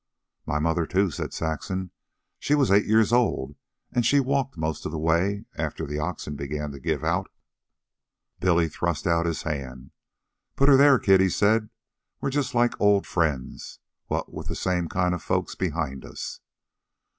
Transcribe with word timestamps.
"My 0.47 0.57
mother, 0.57 0.87
too," 0.87 1.11
said 1.11 1.31
Saxon. 1.31 1.91
"She 2.39 2.55
was 2.55 2.71
eight 2.71 2.87
years 2.87 3.13
old, 3.13 3.53
an' 3.91 4.01
she 4.01 4.19
walked 4.19 4.57
most 4.57 4.83
of 4.83 4.91
the 4.91 4.97
way 4.97 5.45
after 5.55 5.85
the 5.85 5.99
oxen 5.99 6.35
began 6.35 6.71
to 6.71 6.79
give 6.79 7.03
out." 7.03 7.29
Billy 8.39 8.67
thrust 8.67 9.05
out 9.05 9.27
his 9.27 9.43
hand. 9.43 9.91
"Put 10.55 10.69
her 10.69 10.75
there, 10.75 10.97
kid," 10.97 11.21
he 11.21 11.29
said. 11.29 11.69
"We're 12.19 12.31
just 12.31 12.55
like 12.55 12.73
old 12.81 13.05
friends, 13.05 13.77
what 14.07 14.33
with 14.33 14.47
the 14.47 14.55
same 14.55 14.89
kind 14.89 15.13
of 15.13 15.21
folks 15.21 15.53
behind 15.53 16.03
us." 16.03 16.39